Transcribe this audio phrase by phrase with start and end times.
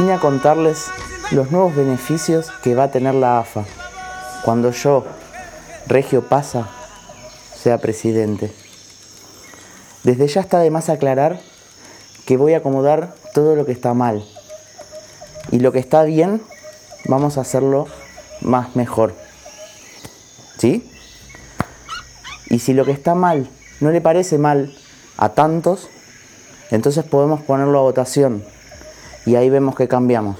[0.00, 0.86] vine a contarles
[1.30, 3.66] los nuevos beneficios que va a tener la AFA
[4.42, 5.04] cuando yo,
[5.86, 6.70] Regio Pasa,
[7.54, 8.50] sea presidente.
[10.02, 11.38] Desde ya está de más aclarar
[12.24, 14.24] que voy a acomodar todo lo que está mal
[15.50, 16.40] y lo que está bien
[17.04, 17.86] vamos a hacerlo
[18.40, 19.14] más mejor.
[20.56, 20.90] ¿Sí?
[22.48, 24.74] Y si lo que está mal no le parece mal
[25.18, 25.90] a tantos,
[26.70, 28.42] entonces podemos ponerlo a votación
[29.26, 30.36] y ahí vemos que cambiamos.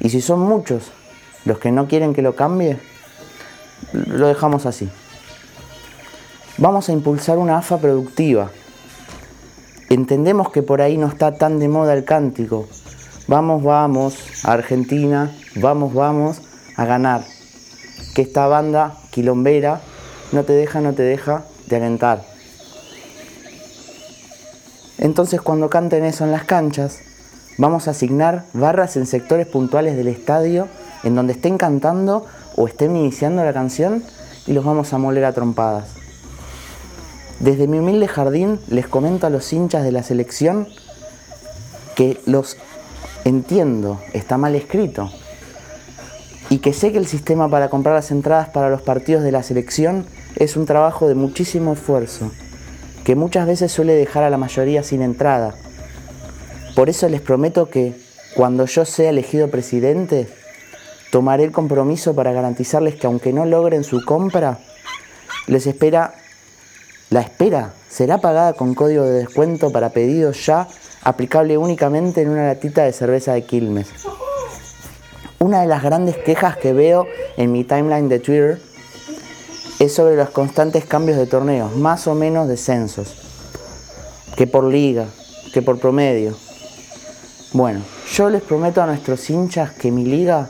[0.00, 0.90] Y si son muchos
[1.44, 2.78] los que no quieren que lo cambie,
[3.92, 4.88] lo dejamos así.
[6.58, 8.50] Vamos a impulsar una AFA productiva.
[9.88, 12.68] Entendemos que por ahí no está tan de moda el cántico.
[13.26, 16.42] Vamos, vamos, Argentina, vamos, vamos
[16.76, 17.24] a ganar.
[18.14, 19.80] Que esta banda quilombera
[20.32, 22.24] no te deja, no te deja de alentar.
[24.98, 27.00] Entonces cuando canten eso en las canchas,
[27.58, 30.68] vamos a asignar barras en sectores puntuales del estadio
[31.02, 34.02] en donde estén cantando o estén iniciando la canción
[34.46, 35.88] y los vamos a moler a trompadas.
[37.40, 40.68] Desde mi humilde jardín les comento a los hinchas de la selección
[41.96, 42.56] que los
[43.24, 45.10] entiendo, está mal escrito,
[46.50, 49.42] y que sé que el sistema para comprar las entradas para los partidos de la
[49.42, 52.30] selección es un trabajo de muchísimo esfuerzo,
[53.04, 55.54] que muchas veces suele dejar a la mayoría sin entrada.
[56.74, 57.94] Por eso les prometo que
[58.34, 60.26] cuando yo sea elegido presidente,
[61.10, 64.58] tomaré el compromiso para garantizarles que aunque no logren su compra,
[65.46, 66.14] les espera,
[67.10, 70.66] la espera será pagada con código de descuento para pedidos ya,
[71.02, 73.88] aplicable únicamente en una latita de cerveza de Quilmes.
[75.38, 77.06] Una de las grandes quejas que veo
[77.36, 78.62] en mi timeline de Twitter
[79.78, 83.14] es sobre los constantes cambios de torneos, más o menos descensos,
[84.36, 85.06] que por liga,
[85.52, 86.34] que por promedio.
[87.52, 90.48] Bueno, yo les prometo a nuestros hinchas que mi liga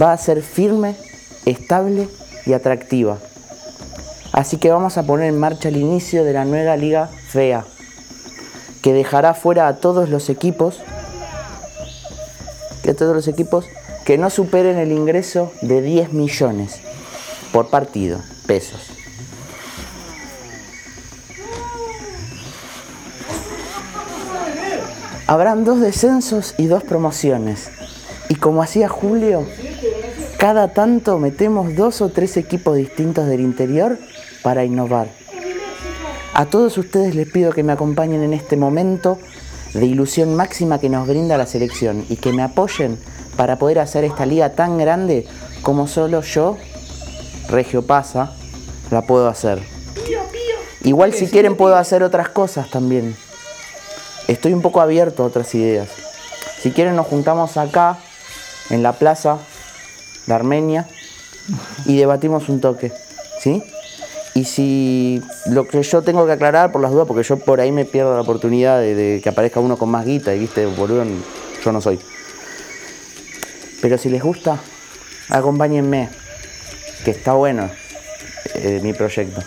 [0.00, 0.96] va a ser firme,
[1.44, 2.08] estable
[2.46, 3.18] y atractiva.
[4.32, 7.64] Así que vamos a poner en marcha el inicio de la nueva liga FEA,
[8.80, 10.80] que dejará fuera a todos los equipos,
[12.82, 13.66] que todos los equipos
[14.06, 16.80] que no superen el ingreso de 10 millones
[17.52, 18.97] por partido, pesos.
[25.28, 27.70] Habrán dos descensos y dos promociones.
[28.30, 29.44] Y como hacía Julio,
[30.38, 33.98] cada tanto metemos dos o tres equipos distintos del interior
[34.42, 35.08] para innovar.
[36.32, 39.18] A todos ustedes les pido que me acompañen en este momento
[39.74, 42.98] de ilusión máxima que nos brinda la selección y que me apoyen
[43.36, 45.26] para poder hacer esta liga tan grande
[45.60, 46.56] como solo yo,
[47.50, 48.32] Regio Pasa,
[48.90, 49.60] la puedo hacer.
[50.84, 53.14] Igual si quieren puedo hacer otras cosas también.
[54.28, 55.88] Estoy un poco abierto a otras ideas.
[56.60, 57.98] Si quieren nos juntamos acá,
[58.70, 59.38] en la plaza,
[60.26, 60.86] de Armenia
[61.86, 62.92] y debatimos un toque,
[63.40, 63.62] ¿sí?
[64.34, 67.72] Y si lo que yo tengo que aclarar por las dudas, porque yo por ahí
[67.72, 71.04] me pierdo la oportunidad de, que aparezca uno con más guita y viste, boludo,
[71.64, 71.98] yo no soy.
[73.80, 74.58] Pero si les gusta,
[75.30, 76.10] acompáñenme,
[77.04, 77.70] que está bueno
[78.54, 79.40] eh, mi proyecto.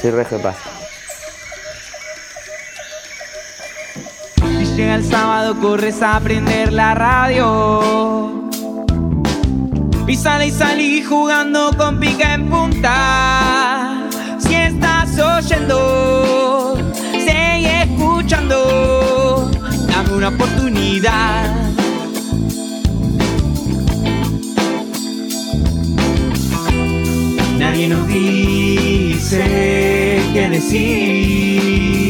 [0.00, 0.69] Soy Regio Paz.
[4.80, 8.48] Llega el sábado, corres a aprender la radio.
[10.08, 14.08] Y sale y salí jugando con pica en punta.
[14.38, 16.78] Si estás oyendo,
[17.12, 19.50] sigue escuchando.
[19.88, 21.56] Dame una oportunidad.
[27.58, 29.42] Nadie nos dice
[30.32, 32.09] qué decir.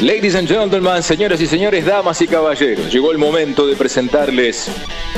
[0.00, 4.70] Ladies and gentlemen, señoras y señores, damas y caballeros, llegó el momento de presentarles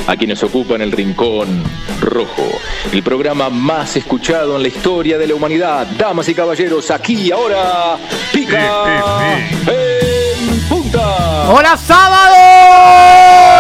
[0.09, 1.63] a quienes ocupan el Rincón
[2.01, 2.49] Rojo,
[2.93, 5.87] el programa más escuchado en la historia de la humanidad.
[5.97, 7.97] Damas y caballeros, aquí y ahora,
[8.33, 11.53] pica en punta.
[11.53, 13.52] ¡Hola sábado!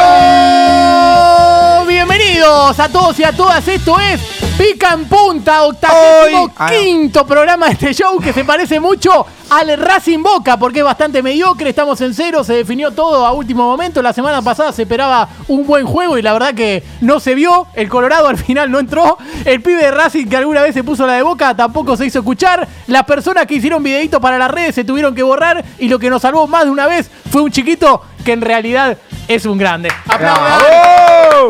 [2.43, 3.69] Bienvenidos a todos y a todas.
[3.69, 4.21] Esto es
[4.59, 6.77] Pica en Punta, octagésimo Hoy- Ah, no.
[6.77, 11.23] quinto programa de este show que se parece mucho al Racing Boca porque es bastante
[11.23, 11.71] mediocre.
[11.71, 14.03] Estamos en cero, se definió todo a último momento.
[14.03, 17.69] La semana pasada se esperaba un buen juego y la verdad que no se vio.
[17.75, 19.19] El Colorado al final no entró.
[19.45, 22.19] El pibe de Racing que alguna vez se puso la de Boca tampoco se hizo
[22.19, 22.67] escuchar.
[22.89, 26.11] Las personas que hicieron videitos para las redes se tuvieron que borrar y lo que
[26.11, 28.99] nos salvó más de una vez fue un chiquito que en realidad
[29.35, 29.91] es un grande.
[30.09, 30.61] ¡Aplaudan!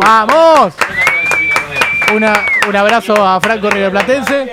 [0.00, 0.74] ¡Vamos!
[2.14, 4.50] Una- un abrazo a Franco Riverplatense.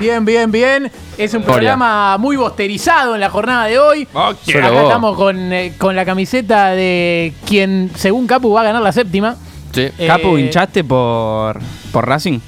[0.00, 0.90] Bien, bien, bien.
[1.16, 4.08] Es un programa muy bosterizado en la jornada de hoy.
[4.12, 4.82] Solo Acá vos.
[4.84, 9.36] estamos con, eh, con la camiseta de quien, según Capu, va a ganar la séptima.
[9.72, 9.88] Sí.
[9.98, 11.60] Eh, Capu, ¿hinchaste por,
[11.92, 12.40] por Racing?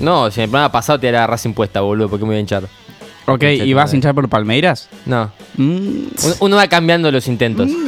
[0.00, 2.40] No, si en el programa pasado te la Racing puesta, boludo, porque me voy a
[2.40, 2.62] hinchar.
[3.26, 4.88] Ok, ¿y vas a hinchar por Palmeiras?
[5.06, 5.30] No.
[5.56, 7.70] Mm, Un- Uno va cambiando los intentos.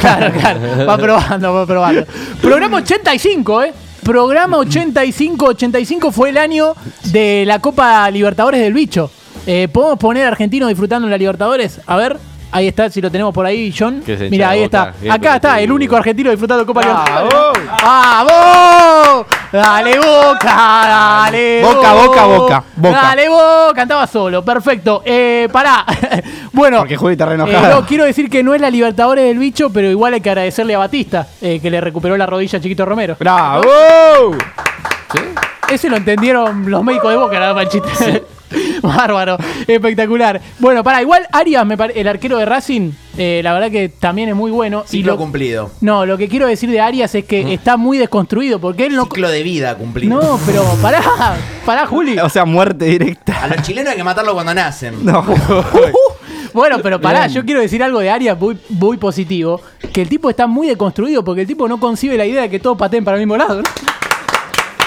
[0.00, 0.86] Claro, claro.
[0.86, 2.04] Va probando, va probando.
[2.40, 3.72] Programa 85, ¿eh?
[4.04, 5.46] Programa 85.
[5.46, 6.74] 85 fue el año
[7.06, 9.10] de la Copa Libertadores del Bicho.
[9.46, 11.80] Eh, ¿Podemos poner argentinos disfrutando en la Libertadores?
[11.86, 12.16] A ver.
[12.54, 14.02] Ahí está, si lo tenemos por ahí, John.
[14.30, 14.92] Mira, ahí está.
[15.00, 17.62] Bien Acá está, el único argentino disfrutando Copa Libertadores.
[17.82, 19.26] ¡Vamos!
[19.50, 20.44] ¡Dale Boca!
[20.44, 23.02] ¡Dale Boca, Boca, Boca, Boca.
[23.02, 23.72] ¡Dale Boca!
[23.74, 25.02] Cantaba solo, perfecto.
[25.02, 25.86] Eh, pará.
[26.52, 26.80] bueno.
[26.80, 29.90] Porque Julita re Eh, no, quiero decir que no es la Libertadores del bicho, pero
[29.90, 33.16] igual hay que agradecerle a Batista, eh, que le recuperó la rodilla a Chiquito Romero.
[33.18, 34.36] ¡Bravo!
[35.70, 38.24] Ese lo entendieron los médicos de Boca, nada más el chiste.
[38.82, 40.40] Bárbaro, espectacular.
[40.58, 44.28] Bueno, para igual Arias, me pare- el arquero de Racing, eh, la verdad que también
[44.28, 44.84] es muy bueno.
[44.86, 45.70] Ciclo lo- cumplido.
[45.80, 49.04] No, lo que quiero decir de Arias es que está muy desconstruido, porque él no...
[49.04, 50.20] Ciclo de vida cumplido.
[50.20, 51.02] No, pero pará,
[51.66, 52.18] pará, Juli.
[52.18, 53.42] O sea, muerte directa.
[53.42, 55.04] A los chilenos hay que matarlo cuando nacen.
[55.04, 55.24] No.
[56.54, 57.32] Bueno, pero pará, Bien.
[57.32, 59.58] yo quiero decir algo de Arias muy, muy positivo,
[59.90, 62.60] que el tipo está muy deconstruido porque el tipo no concibe la idea de que
[62.60, 63.62] todos pateen para el mismo lado.
[63.62, 63.68] ¿no?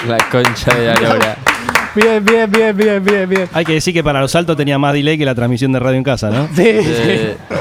[0.06, 1.36] La concha de la lora.
[1.96, 3.48] Bien, bien, bien, bien, bien, bien.
[3.52, 5.96] Hay que decir que para los altos tenía más delay que la transmisión de radio
[5.96, 6.46] en casa, ¿no?
[6.54, 7.56] Sí, Eh, sí,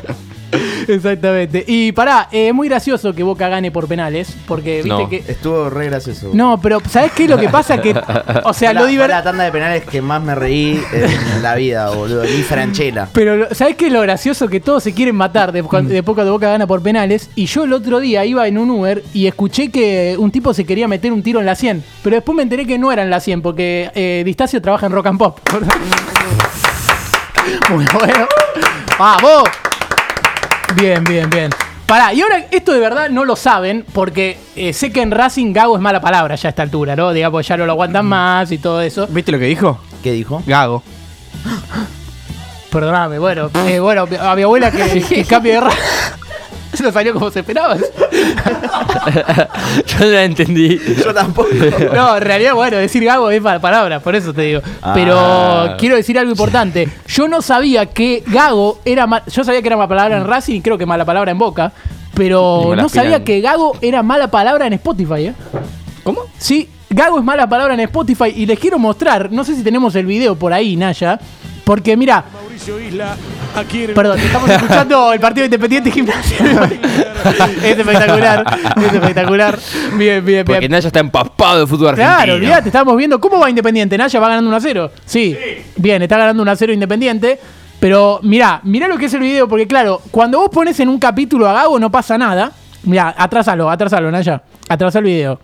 [0.88, 1.64] exactamente.
[1.68, 5.10] Y pará, eh, es muy gracioso que Boca gane por penales, porque viste No.
[5.10, 5.24] que...
[5.28, 6.30] Estuvo re gracioso.
[6.34, 7.82] No, pero ¿sabes qué es lo que pasa?
[7.82, 7.96] Que,
[8.44, 9.18] o sea, la, lo divertido...
[9.18, 12.24] la tanda de penales que más me reí en la vida, boludo.
[12.24, 13.08] Ni Franchella.
[13.14, 14.48] Pero, lo- ¿sabes qué es lo gracioso?
[14.48, 17.30] Que todos se quieren matar de, cuando, después cuando Boca gana por penales.
[17.36, 20.66] Y yo el otro día iba en un Uber y escuché que un tipo se
[20.66, 21.84] quería meter un tiro en la 100.
[22.04, 24.92] Pero después me enteré que no era en la 100 porque eh, Distacio trabaja en
[24.92, 25.40] Rock and Pop.
[27.70, 28.28] Muy bueno.
[28.98, 29.44] ¡Vamos!
[30.74, 31.52] Bien, bien, bien.
[31.86, 35.54] Pará, y ahora esto de verdad no lo saben porque eh, sé que en Racing
[35.54, 37.14] Gago es mala palabra ya a esta altura, ¿no?
[37.14, 39.06] Digamos, ya no lo aguantan más y todo eso.
[39.08, 39.80] ¿Viste lo que dijo?
[40.02, 40.42] ¿Qué dijo?
[40.48, 40.82] Gago.
[42.72, 45.78] Perdóname, bueno, eh, bueno, a mi abuela que, que cambie de raza.
[46.84, 47.76] No salió como se esperaba.
[49.86, 50.80] yo no la entendí.
[51.04, 51.50] Yo tampoco.
[51.94, 54.62] No, en realidad, bueno, decir gago es mala palabra, por eso te digo.
[54.94, 55.76] Pero Ah.
[55.80, 56.88] quiero decir algo importante.
[57.08, 60.56] Yo no sabía que gago era mal, Yo sabía que era mala palabra en Racing
[60.56, 61.72] y creo que mala palabra en Boca.
[62.14, 65.34] Pero no sabía que gago era mala palabra en Spotify, ¿eh?
[66.04, 66.22] ¿Cómo?
[66.38, 69.96] Sí, Gago es mala palabra en Spotify y les quiero mostrar, no sé si tenemos
[69.96, 71.20] el video por ahí, Naya,
[71.66, 72.24] porque mira,
[73.94, 76.38] perdón, estamos escuchando el partido Independiente y Gimnasia.
[77.64, 78.44] es espectacular,
[78.78, 79.60] es espectacular.
[79.94, 80.46] Bien, bien, bien.
[80.46, 82.16] Porque Naya está empapado de fútbol argentino.
[82.16, 83.98] Claro, olvídate, estamos viendo cómo va Independiente.
[83.98, 84.92] Naya va ganando 1 a 0.
[85.06, 85.38] Sí.
[85.78, 87.40] Bien, está ganando 1 a 0 Independiente.
[87.80, 90.98] Pero mirá, mirá lo que es el video, porque claro, cuando vos pones en un
[90.98, 92.52] capítulo a Gago no pasa nada.
[92.84, 94.42] Mirá, atrásalo, atrásalo, Naya.
[94.70, 95.40] Atrasa el video.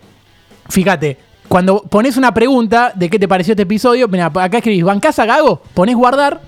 [0.70, 1.18] Fíjate,
[1.48, 5.26] cuando pones una pregunta de qué te pareció este episodio, mirá, acá escribís, ¿bancás a
[5.26, 5.62] Gago?
[5.74, 6.42] Pones guardar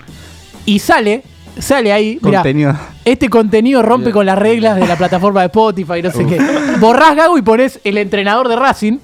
[0.65, 1.23] y sale,
[1.59, 2.19] sale ahí.
[2.21, 2.75] Mirá, Contenido.
[3.05, 6.39] este contenido rompe con las reglas de la plataforma de Spotify, no sé qué.
[6.79, 8.97] Borrás Gago y pones el entrenador de Racing.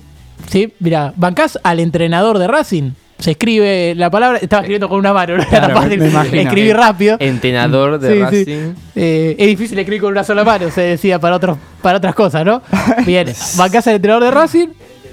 [0.47, 0.73] ¿Sí?
[0.79, 2.91] Mira, bancás al entrenador de Racing.
[3.19, 4.39] Se escribe la palabra.
[4.39, 6.01] Estaba escribiendo con una mano, no era tan fácil
[6.39, 7.17] escribir rápido.
[7.19, 8.23] Entrenador de Sí, sí.
[8.23, 8.73] Racing.
[8.95, 12.45] Eh, es difícil escribir con una sola mano, se decía para, otros, para otras cosas,
[12.45, 12.61] ¿no?
[13.05, 13.27] Bien,
[13.57, 14.67] bancás al entrenador de Racing.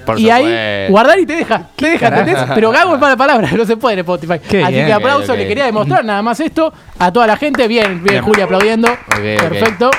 [0.07, 2.39] Por y ahí guardar y te deja, te deja, ¿entendés?
[2.55, 4.39] Pero Gago es mala palabra, no se puede en Spotify.
[4.49, 4.87] Qué Así bien.
[4.87, 7.67] que aplauso, le quería demostrar nada más esto a toda la gente.
[7.69, 8.23] Bien, bien, Bien.
[8.23, 8.89] Julia aplaudiendo.
[8.89, 9.49] ok.
[9.51, 9.91] Perfecto.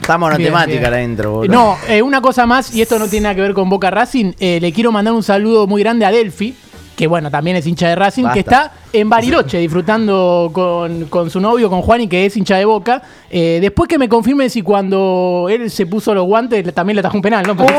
[0.00, 0.94] Estamos en temática bien.
[0.94, 1.52] adentro, boludo.
[1.54, 4.32] No, eh, una cosa más, y esto no tiene nada que ver con Boca Racing,
[4.40, 6.56] eh, le quiero mandar un saludo muy grande a Delphi,
[6.96, 11.38] que bueno, también es hincha de Racing, que está en Bariloche disfrutando con, con su
[11.40, 13.00] novio, con Juani, que es hincha de Boca.
[13.30, 17.16] Eh, después que me confirme si cuando él se puso los guantes también le atajó
[17.16, 17.56] un penal, ¿no?
[17.56, 17.72] Porque-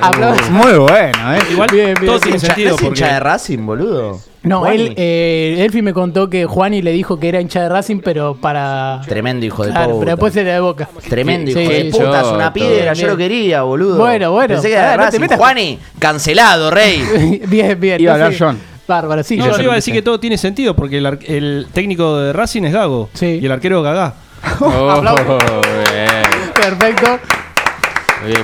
[0.00, 0.50] Aplausos.
[0.50, 1.38] Muy bueno, ¿eh?
[1.50, 4.20] Igual Bien, bien, todo tiene ¿Hincha- sentido ¿Es hincha de Racing, boludo?
[4.42, 4.76] No, Juani.
[4.76, 8.34] él, eh, Elfi me contó que Juani le dijo que era hincha de Racing, pero
[8.34, 9.00] para.
[9.08, 10.00] Tremendo hijo de Claro, puta.
[10.00, 10.88] pero después era de boca.
[11.08, 13.96] Tremendo Sí, hijo sí, de puta, es una piedra, yo lo quería, boludo.
[13.96, 14.48] Bueno, bueno.
[14.48, 15.20] Pensé que era Pará, de no te Racing.
[15.22, 17.40] metas- Juani, cancelado, rey.
[17.48, 18.00] bien, bien.
[18.00, 18.34] Iba a hablar.
[18.38, 18.58] John.
[18.86, 19.38] Bárbaro, sí.
[19.38, 22.34] No, yo iba a decir que todo tiene sentido porque el, ar- el técnico de
[22.34, 23.38] Racing es Gago Sí.
[23.40, 24.14] y el arquero Gagá.
[24.60, 25.42] Oh, Aplausos.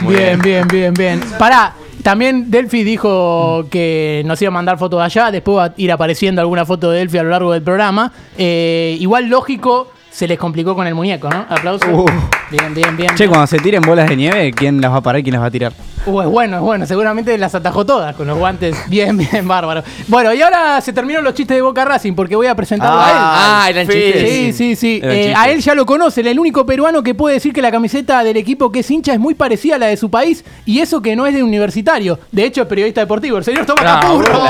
[0.07, 0.41] Bien.
[0.41, 1.21] Bien, bien, bien.
[1.39, 5.75] Pará, también Delphi dijo que nos iba a mandar fotos de allá, después va a
[5.77, 8.13] ir apareciendo alguna foto de Delphi a lo largo del programa.
[8.39, 11.47] Eh, igual lógico, se les complicó con el muñeco, ¿no?
[11.49, 11.89] Aplausos.
[11.93, 12.05] Uh.
[12.51, 13.15] Bien, bien, bien.
[13.15, 15.43] Che, cuando se tiren bolas de nieve, ¿quién las va a parar y quién las
[15.43, 15.73] va a tirar?
[16.05, 16.85] Uh, es bueno, es bueno.
[16.87, 18.77] Seguramente las atajó todas con los guantes.
[18.89, 19.85] Bien, bien, bárbaro.
[20.09, 23.11] Bueno, y ahora se terminaron los chistes de Boca Racing porque voy a presentarlo a
[23.11, 23.17] él.
[23.19, 23.93] Ah, eran sí.
[23.93, 24.29] chistes.
[24.29, 25.01] Sí, sí, sí.
[25.03, 27.71] Eran Eh, a él ya lo conocen, el único peruano que puede decir que la
[27.71, 30.81] camiseta del equipo que es hincha es muy parecida a la de su país y
[30.81, 32.19] eso que no es de universitario.
[32.33, 34.43] De hecho, es periodista deportivo, el señor Tomás Capurro.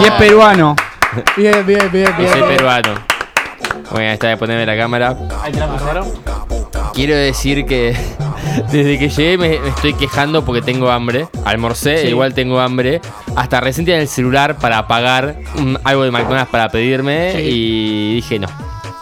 [0.00, 0.74] Y es peruano.
[1.36, 2.32] Bien, bien, bien, Y bien.
[2.32, 3.13] soy peruano.
[3.90, 5.14] Bueno, está de ponerme la cámara.
[5.14, 6.04] ¿no?
[6.94, 7.96] Quiero decir que
[8.72, 11.26] desde que llegué me, me estoy quejando porque tengo hambre.
[11.44, 12.08] Almorcé, Sí.
[12.08, 13.00] igual tengo hambre.
[13.36, 17.38] Hasta recién tenía el celular para pagar mm, algo de McDonald's para pedirme Sí.
[17.42, 18.48] y dije no.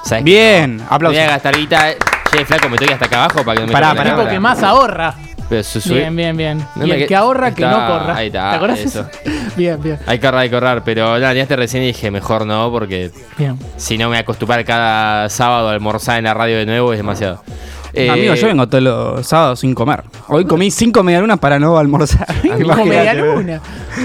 [0.04, 0.24] ¿Sabes?
[0.24, 1.22] Bien, Voy aplausos.
[1.22, 1.94] a gastar guita.
[2.30, 4.62] Che, flaco, me toque hasta acá abajo para que no me Pará, pará, que más
[4.62, 5.14] ahorra.
[5.52, 6.66] Pero su- su- Bien, bien, bien.
[6.76, 8.16] No y el que- que ahorra, que no corra.
[8.16, 9.06] ahí está, ¿Te acordás eso.
[9.56, 10.82] Bien, bien, Hay que ahorrar, hay que ahorrar.
[10.82, 13.58] Pero nada, ya te recién y dije mejor no porque bien.
[13.76, 17.42] si no me acostumbrar cada sábado a almorzar en la radio de nuevo es demasiado.
[17.94, 20.02] Eh, Amigo, yo vengo todos los sábados sin comer.
[20.28, 22.26] Hoy comí cinco medialunas para no almorzar.
[22.40, 22.88] Como Imagínate.
[22.88, 23.60] media luna.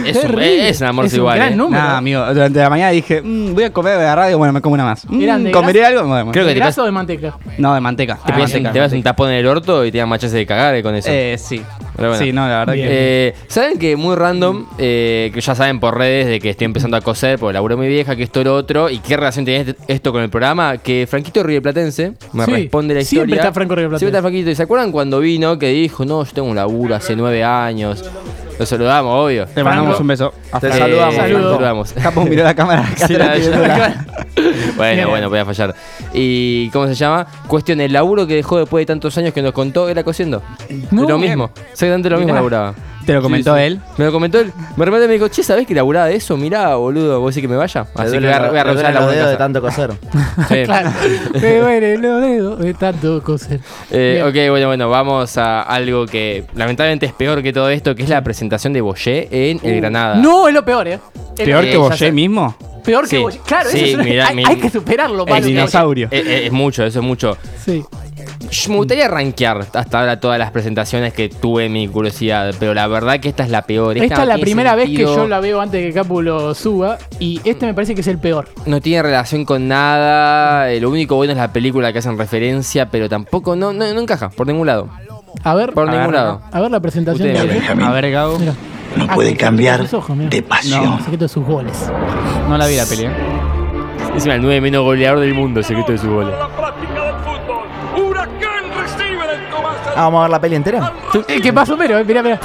[0.06, 1.56] Es un- es un almuerzo es igual, Un gran eh.
[1.56, 1.84] número.
[1.84, 4.62] Nada, amigo, durante la mañana dije, "Mm, voy a comer de la radio, bueno, me
[4.62, 5.06] como una más.
[5.10, 6.06] Mm, ¿Eran de ¿Comeré algo?
[6.06, 7.38] Bueno, Creo que ¿De te grasa o de manteca?
[7.58, 8.16] No, de manteca.
[8.16, 9.10] Te, de pegas, manteca, te vas un manteca.
[9.12, 11.08] tapón en el orto y te dan machas de cagar eh, con eso.
[11.10, 11.62] Eh, sí.
[11.98, 12.24] Pero bueno.
[12.24, 12.88] Sí, no, la verdad Bien.
[12.88, 13.28] que...
[13.30, 14.68] Eh, ¿Saben que muy random?
[14.78, 17.88] eh, que ya saben por redes de que estoy empezando a coser porque laburo mi
[17.88, 18.90] vieja, que esto lo otro.
[18.90, 20.78] ¿Y qué relación tiene este- esto con el programa?
[20.78, 23.42] Que Franquito Rieplatense me Sí, responde la siempre historia.
[23.42, 24.00] está Franco Rieplatense.
[24.00, 24.50] Siempre está Franquito.
[24.52, 28.04] ¿Y se acuerdan cuando vino que dijo, no, yo tengo un laburo hace nueve años?
[28.60, 29.46] Lo saludamos, obvio.
[29.46, 30.34] Te mandamos un beso.
[30.60, 31.94] Te Eh, saludamos, saludamos.
[31.94, 32.86] Capo miró la cámara.
[33.08, 34.06] Sí, la- la-
[34.78, 35.76] bueno, bueno, voy a fallar.
[36.14, 37.28] ¿Y cómo se llama?
[37.48, 40.42] Cuestión, el laburo que dejó después de tantos años que nos contó era cosiendo.
[40.92, 41.08] No.
[41.08, 41.52] lo mismo.
[41.72, 42.74] Exactamente lo mismo laburaba.
[43.08, 43.66] Te lo comentó Sí, sí.
[43.66, 43.80] él.
[43.98, 44.52] Me lo comentó él.
[44.76, 46.38] Me repente me dijo, che, ¿sabés que laburaba de eso?
[46.38, 47.88] Mirá, boludo, ¿vos decís que me vaya?
[47.96, 49.92] Así que voy a, voy a los dedos de tanto coser.
[50.50, 50.64] Sí.
[50.66, 50.92] Claro.
[51.42, 53.60] Me duelen los dedos de tanto coser.
[53.92, 58.04] Eh, ok, bueno, bueno, vamos a algo que lamentablemente es peor que todo esto, que
[58.04, 60.16] es la presentación de Boyer en el Granada.
[60.18, 61.00] No, es lo peor, ¿eh?
[61.38, 62.12] Es Peor Eh, que Boyer sé.
[62.12, 62.56] mismo.
[62.84, 63.22] Peor que Sí.
[63.22, 63.38] vos.
[63.46, 66.08] Claro, Sí, eso es mirá, hay, mi- hay que superarlo, El dinosaurio.
[66.10, 67.38] Eh, eh, es mucho, eso es mucho.
[67.66, 67.84] Sí.
[68.70, 73.20] Me gustaría rankear hasta ahora todas las presentaciones que tuve mi curiosidad, pero la verdad
[73.20, 73.98] que esta es la peor.
[73.98, 76.22] Esta es la tiene primera vez que sentido, yo la veo antes de que Capu
[76.22, 76.98] lo suba.
[77.20, 78.48] Y este me parece que es el peor.
[78.66, 80.72] No tiene relación con nada.
[80.72, 84.00] eh, Lo único bueno es la película que hacen referencia, pero tampoco no, no, no
[84.00, 84.88] encaja por ningún lado.
[85.44, 86.42] A ver, Por A ningún ver, lado.
[86.52, 87.84] a ver la presentación Ustedes de.
[87.84, 88.40] A ver, Gago.
[88.40, 88.54] Mira.
[88.98, 90.86] No Ah, puede cambiar sus de pasión.
[90.86, 91.92] No, secreto de sus goles.
[92.50, 93.12] No la vi la peli, ¿eh?
[94.14, 96.34] Encima el 9 menos goleador del mundo, secreto de su gol.
[99.96, 100.94] Ah, vamos a ver la peli entera.
[101.28, 102.04] Eh, ¿Qué pasó, pero?
[102.06, 102.40] Mira, mira.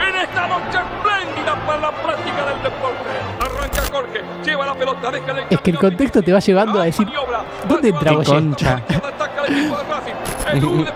[0.00, 3.10] En esta noche espléndida para la práctica del deporte.
[3.40, 6.84] Arranca Jorge, lleva la pelota, deja el Es que el contexto te va llevando a
[6.84, 7.06] decir.
[7.68, 8.34] ¿Dónde entra Qué Boyer?
[8.34, 8.82] concha.
[10.52, 10.60] El.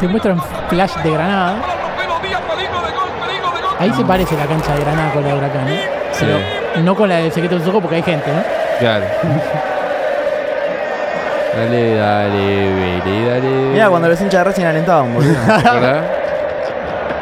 [0.00, 1.56] Te muestran flash de Granada.
[3.78, 5.88] Ahí se parece la cancha de Granada con la de Huracán, ¿eh?
[6.18, 6.38] Pero
[6.82, 8.42] no con la del secreto de ojos porque hay gente, ¿no?
[8.78, 9.04] Claro.
[11.56, 13.48] Dale, dale, vele, dale.
[13.72, 15.34] Mira, cuando los hinchas de Racing alentaban, boludo.
[15.46, 16.04] ¿Verdad?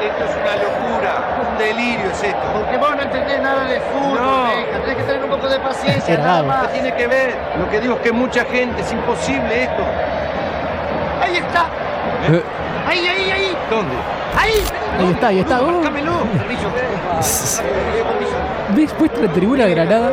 [0.03, 2.47] Esto es una locura, un delirio es esto.
[2.53, 4.81] Porque vos no entendés nada de fútbol, no.
[4.83, 6.71] tenés que tener un poco de paciencia, nada más.
[6.71, 9.83] Tiene que ver, lo que digo es que mucha gente, es imposible esto.
[11.23, 11.65] Ahí está.
[12.87, 13.56] Ahí, ahí, ahí.
[13.71, 13.95] ¿Dónde?
[14.37, 14.53] Ahí.
[14.99, 15.59] Ahí está, ahí está.
[15.59, 16.73] Permiso.
[18.75, 20.11] ¿Ves puesto la tribuna de Granada?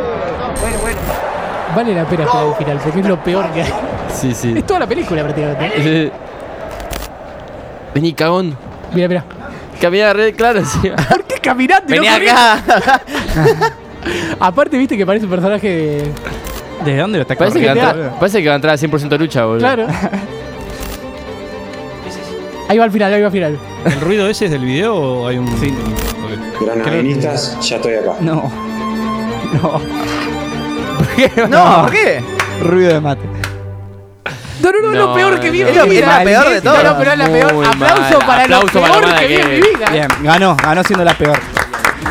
[0.62, 1.00] Bueno, bueno.
[1.76, 3.74] Vale la pena esperar el final, porque es lo peor que hay.
[4.14, 4.54] Sí, sí.
[4.56, 5.74] Es toda la película prácticamente.
[5.78, 6.12] Eh,
[7.94, 8.56] Vení, cagón.
[8.94, 9.24] Mira, mira.
[9.82, 10.92] Caminar re claro, sí.
[11.10, 11.94] ¿Por qué caminando?
[11.96, 12.60] no Vení acá.
[14.40, 16.12] Aparte, viste que parece un personaje de.
[16.86, 18.02] ¿Desde dónde lo está Parece que, va a corriendo?
[18.02, 19.60] entrar, parece que va a entrar a 100% lucha, boludo.
[19.60, 19.88] Claro.
[22.74, 23.60] Ahí va al final, ahí va al final.
[23.86, 25.48] ¿El ruido ese es del video o hay un.?
[25.60, 25.72] Sí.
[26.60, 28.16] Granadinistas, ya estoy acá.
[28.20, 28.52] No.
[31.38, 31.48] No.
[31.48, 32.24] No, ¿por qué?
[32.64, 33.22] Ruido de mate.
[34.64, 35.68] No, no, no, lo peor que vi no.
[35.68, 37.66] en Es la peor de No, no, pero es la peor.
[37.68, 38.26] Aplauso mal.
[38.26, 39.86] para Aplauso lo peor que vi en mi vida.
[39.92, 41.40] Bien, ganó, ganó siendo la peor.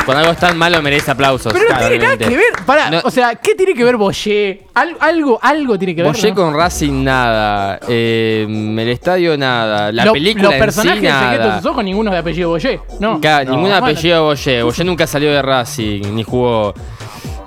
[0.05, 1.53] Cuando algo es tan malo merece aplausos.
[1.53, 2.45] Pero no tiene nada que ver.
[2.67, 3.01] Pará, No.
[3.05, 4.63] o sea, ¿qué tiene que ver Boyé?
[4.75, 6.13] Al- algo, algo tiene que ver.
[6.13, 6.35] Boyé ¿no?
[6.35, 7.79] con Racing nada.
[7.89, 9.93] eh, el estadio nada.
[9.93, 11.61] La Lo- película Los en personajes sí Secretos de nada.
[11.63, 12.81] sus ojos, ninguno de apellido Boyé.
[13.01, 13.21] No.
[13.21, 13.51] Claro, No.
[13.57, 14.63] ningún Bueno, apellido de Boyé.
[14.63, 16.75] Boyé nunca salió de Racing, ni jugó.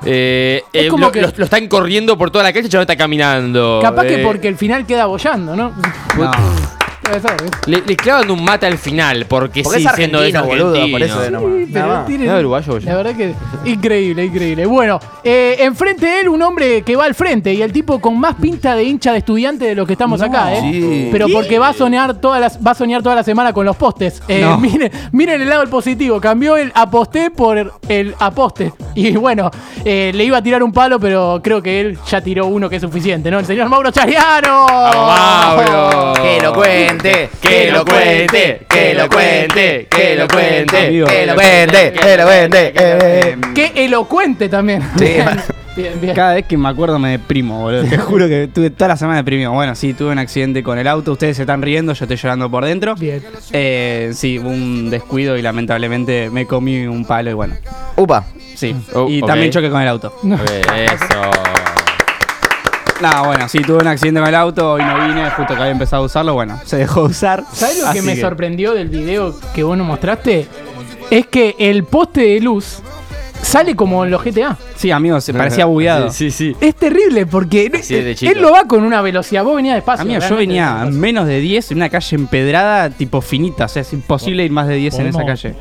[0.05, 2.69] Eh, Es eh, como lo, que- lo- lo están corriendo por toda la calle y
[2.69, 3.79] ya no está caminando.
[3.81, 5.69] Capaz que Eh, porque el final queda bollando, ¿no?
[5.69, 6.25] ¿eh?
[7.67, 11.01] Le, le clavan un mate al final, porque, Porque sí, es siendo argentino, boludo, por
[11.03, 11.51] eso de nomás.
[11.57, 12.07] Sí, pero Nada más.
[12.07, 12.25] tiene-.
[12.85, 13.33] La verdad que
[13.65, 14.65] increíble, increíble.
[14.65, 18.19] Bueno, eh, enfrente de él un hombre que va al frente y el tipo con
[18.19, 20.59] más pinta de hincha de estudiante de los que estamos acá, ¿eh?
[20.61, 21.09] Sí.
[21.11, 23.75] Pero porque va a soñar todas las, va a soñar toda la semana con los
[23.75, 24.21] postes.
[24.27, 24.57] Eh, No.
[24.65, 26.19] miren, miren el lado del positivo.
[26.21, 28.73] Cambió el aposté por el aposte.
[28.95, 29.51] Y bueno,
[29.83, 32.77] eh, le iba a tirar un palo, pero creo que él ya tiró uno que
[32.77, 33.39] es suficiente, ¿no?
[33.39, 34.65] El señor Mauro Chariano.
[34.67, 36.13] ¡Vamos, Mauro!
[36.21, 36.53] Que lo
[36.97, 40.77] cuente, Que lo cuente, que lo cuente, que lo cuente.
[40.77, 42.73] Que lo cuente, que lo cuente.
[43.53, 44.81] Qué elocuente también.
[44.97, 45.05] Sí.
[45.75, 46.15] Bien, bien, bien.
[46.15, 47.83] Cada vez que me acuerdo me deprimo, boludo.
[47.83, 49.51] Te juro que tuve toda la semana deprimido.
[49.51, 51.11] Bueno, sí, tuve un accidente con el auto.
[51.11, 52.95] Ustedes se están riendo, yo estoy llorando por dentro.
[52.95, 53.21] Bien.
[53.51, 57.55] Eh, sí, hubo un descuido y lamentablemente me comí un palo y bueno.
[57.97, 58.25] Upa.
[58.55, 58.73] Sí.
[58.93, 60.17] Oh, y también choqué con el auto.
[60.23, 61.31] Eh, Eso.
[63.11, 65.71] No, bueno, sí, tuve un accidente con el auto y no vine, justo que había
[65.71, 66.33] empezado a usarlo.
[66.33, 67.43] Bueno, se dejó de usar.
[67.53, 70.47] ¿Sabes lo que me sorprendió del video que vos nos mostraste?
[71.11, 72.79] Es que el poste de luz
[73.41, 74.57] sale como en los GTA.
[74.75, 76.09] Sí, amigo, se parecía bugueado.
[76.09, 76.53] Sí, sí.
[76.53, 76.57] sí.
[76.65, 77.91] Es terrible porque es
[78.23, 79.43] él lo va con una velocidad.
[79.43, 80.01] Vos venías despacio.
[80.03, 83.65] Amigo, yo venía a menos de 10 en una calle empedrada, tipo finita.
[83.65, 85.55] O sea, es imposible ir más de 10 en esa ¿Podemos- calle.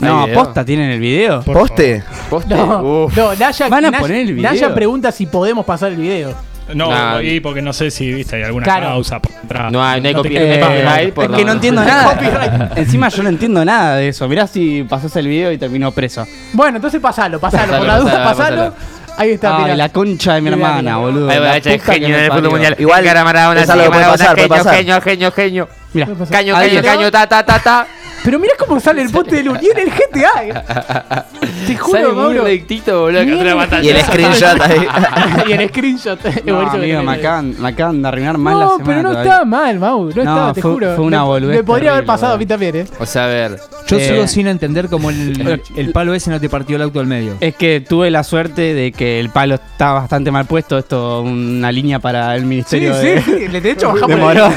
[0.00, 0.42] ¿Hay No, video?
[0.44, 1.42] posta, ¿tienen el video?
[1.42, 2.02] ¿Poste?
[2.28, 2.54] ¿Poste?
[2.54, 3.16] No, Uf.
[3.16, 4.50] no, Naya, ¿Van a Naya- poner el video?
[4.50, 6.34] Naya pregunta si podemos pasar el video.
[6.74, 7.20] No, Nah.
[7.20, 8.86] y porque no sé si viste hay alguna Claro.
[8.90, 9.72] causa por atrás.
[9.72, 12.70] No hay- no hay no Eh, copyright por es que no no- entiendo nada.
[12.76, 14.28] Encima yo no entiendo nada de eso.
[14.28, 16.24] Mirá si pasás el video y terminó preso.
[16.52, 17.76] Bueno, entonces pasalo, pasalo.
[17.78, 18.74] Por la duda, pasalo, pasalo.
[19.16, 19.76] Ahí está, Ay, mirá.
[19.76, 20.96] la concha de mi Mirá, hermana, mirá.
[20.98, 21.28] boludo.
[21.28, 22.76] Ahí va, puta que genio del fútbol mundial.
[22.78, 25.68] Igual, Cara Maradona, es sí, que puede Maradona, genio, genio, genio, genio.
[25.92, 27.86] Mira, Caño, caño, caño, ta, ta, ta, ta.
[28.24, 29.58] Pero mirá cómo sale el poste de luz.
[29.62, 31.26] Y en el GTA.
[31.66, 32.44] Te juro, Sale muy Mauro.
[32.44, 33.20] rectito, boludo.
[33.20, 33.38] que Bien.
[33.38, 33.82] otra pantalla.
[33.82, 34.86] Y el screenshot ahí.
[35.48, 36.24] y el screenshot.
[36.44, 39.08] No, que amigo, me acaban, me acaban de arruinar más la No, semana pero no
[39.10, 39.30] todavía.
[39.32, 40.02] estaba mal, Mau.
[40.04, 40.96] No, estaba, te fue- juro.
[40.96, 42.86] fue una Me- boludez Me podría haber terrible, pasado a mí también, ¿eh?
[42.98, 43.58] O sea, a ver.
[43.86, 47.00] Yo Eh, sigo sin entender cómo el, el palo ese no te partió el auto
[47.00, 47.34] al medio.
[47.40, 50.78] Es que tuve la suerte de que el palo estaba bastante mal puesto.
[50.78, 53.48] Esto, una línea para el ministerio sí, de, sí.
[53.48, 54.52] Le de hecho bajamos el- Morón.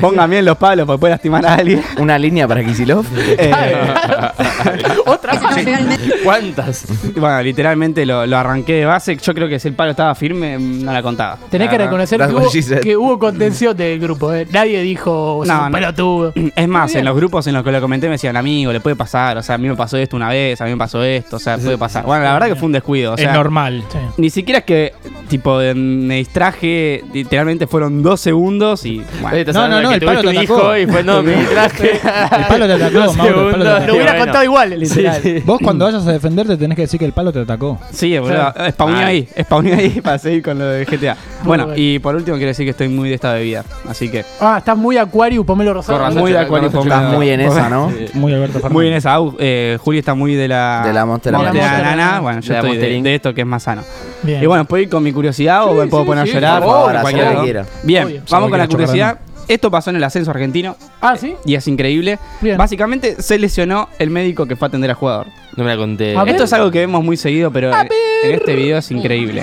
[0.00, 1.82] Pongan bien los palos porque puede lastimar a alguien.
[1.98, 3.06] Una línea para Kisilov.
[3.38, 3.50] Eh,
[5.06, 5.40] Otra
[6.24, 6.84] ¿Cuántas?
[7.16, 9.16] bueno, literalmente lo, lo arranqué de base.
[9.16, 11.38] Yo creo que si el palo estaba firme, no la contaba.
[11.50, 14.46] Tenés que reconocer que hubo, que hubo contención del grupo, ¿eh?
[14.50, 15.72] Nadie dijo, "Sos No, no.
[15.76, 16.32] pelotudo.
[16.56, 18.96] Es más, en los grupos en los que lo comenté me decían, amigo, le puede
[18.96, 21.36] pasar, o sea, a mí me pasó esto una vez, a mí me pasó esto,
[21.36, 22.04] o sea, puede pasar.
[22.04, 23.82] Bueno, la verdad que fue un descuido, o sea, es normal.
[24.16, 24.92] ni siquiera es que,
[25.28, 29.52] tipo, de- me distraje, literalmente fueron dos segundos y, bueno.
[29.52, 30.76] No, no, no, el palo te atacó.
[30.76, 31.92] y fue, no, me distraje.
[31.92, 33.86] El palo te atacó, Dos Mauro, el palo te atacó.
[33.86, 34.24] Lo hubiera Bueno.
[34.24, 35.42] contado igual, literal.
[35.44, 37.78] Vos cuando vayas a defenderte tenés que decir que el palo te atacó.
[37.92, 39.06] Sí, boludo, spawné Ah.
[39.06, 41.16] ahí, spawné ahí para seguir con lo de GTA.
[41.44, 44.56] Bueno, y por último quiero decir que estoy muy de esta bebida, así que Ah,
[44.58, 46.10] estás muy Acuario, Pomelo Rosado.
[46.12, 46.68] Muy de acuario.
[46.68, 47.92] Estás muy en esa, ¿no?
[48.14, 48.72] Muy Alberto Fernández.
[48.72, 50.82] Muy en esa, eh, Juli está muy de la...
[50.86, 51.82] De la Monster de la Monster.
[51.82, 53.82] nana, bueno, yo estoy de esto que es más sano.
[54.22, 54.42] Bien.
[54.42, 56.62] Y bueno, ¿puedo ir con mi curiosidad o me puedo sí, poner sí, a llorar?
[56.62, 57.66] por favor, cualquiera, quiera.
[57.82, 58.22] Bien, Obvio.
[58.30, 59.18] vamos con la curiosidad.
[59.48, 61.34] Esto pasó en el ascenso argentino Ah, ¿sí?
[61.44, 62.18] y es increíble.
[62.40, 62.56] Bien.
[62.56, 65.26] Básicamente se lesionó el médico que fue a atender al jugador.
[65.56, 66.16] No me la conté.
[66.16, 66.34] A ver.
[66.34, 67.88] Esto es algo que vemos muy seguido, pero en,
[68.22, 69.42] en este video es increíble.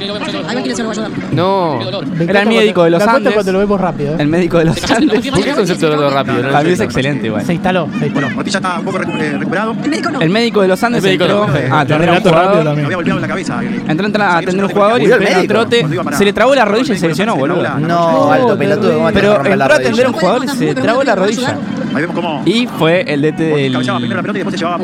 [1.32, 1.80] No.
[2.20, 3.34] Era el médico de los Andes.
[3.34, 4.16] cuando lo vemos rápido.
[4.18, 5.30] El médico de los Andes.
[5.30, 6.42] ¿Por qué concepto de verlo rápido?
[6.44, 7.46] Para mí es excelente, igual.
[7.46, 7.88] Se instaló.
[8.00, 8.28] se instaló.
[8.38, 9.76] Ortiz ya está un poco recu- recuperado.
[10.20, 12.58] El médico de los Andes El médico entró a El atender un jugador.
[12.58, 12.86] Me también.
[12.86, 13.60] había golpeado en la cabeza.
[13.62, 15.86] el- Entró a atender a un jugador y el trote
[16.18, 17.80] se le trabó la rodilla y se lesionó, boludo.
[17.80, 18.94] No, alto pelotudo.
[18.96, 21.58] ¿cómo te Pero entró a atender a un jugador y se le trabó la rodilla.
[21.94, 23.72] Ahí vemos cómo Y fue el DT del.
[23.78, 24.78] primero la pelota y después se llevaba.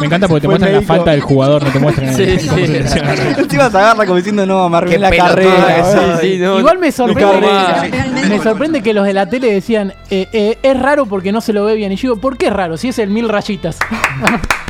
[0.00, 2.48] Me encanta porque te muestran la falta del jugador, no te muestran Sí, el- sí.
[2.48, 3.12] cómo se lesiona.
[3.38, 6.18] Encima se agarra como diciendo, no, Qué la carrera.
[6.20, 6.58] Sí, no.
[6.58, 7.48] Igual me sorprende,
[8.28, 11.52] me sorprende que los de la tele decían, eh, eh, es raro porque no se
[11.52, 11.92] lo ve bien.
[11.92, 12.76] Y yo digo, ¿por qué es raro?
[12.76, 13.78] Si es el mil rayitas.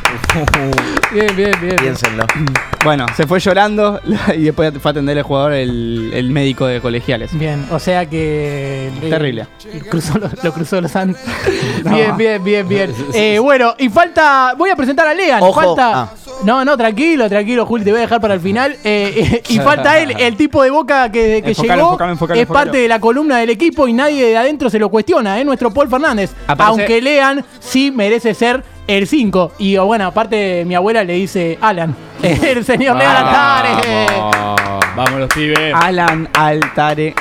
[1.13, 1.75] bien, bien, bien.
[1.77, 2.25] Piénsenlo.
[2.83, 3.99] Bueno, se fue llorando
[4.37, 7.37] y después fue a atender al jugador el, el médico de colegiales.
[7.37, 8.87] Bien, o sea que.
[9.01, 9.45] eh, Terrible.
[9.89, 11.17] cruzó lo, lo cruzó los Andes.
[11.83, 12.93] Bien, bien, bien, bien.
[13.13, 14.53] Eh, bueno, y falta.
[14.57, 15.41] Voy a presentar a Lean.
[15.43, 15.53] Ojo.
[15.75, 16.01] Falta.
[16.03, 16.09] Ah.
[16.45, 18.77] No, no, tranquilo, tranquilo, Juli, te voy a dejar para el final.
[18.83, 21.87] Eh, y falta él, el tipo de boca que, que Enfocalo, llegó.
[21.89, 24.89] enfocalo, enfocalo, es parte de la columna del equipo y nadie de adentro se lo
[24.89, 25.43] cuestiona, ¿eh?
[25.43, 26.31] Nuestro Paul Fernández.
[26.47, 29.53] Aparece- Aunque Lean sí merece ser el 5.
[29.59, 31.95] Y bueno, aparte mi abuela le dice Alan.
[32.23, 34.07] El señor León Altare.
[34.95, 35.73] Vamos los pibes.
[35.75, 37.13] Alan Altare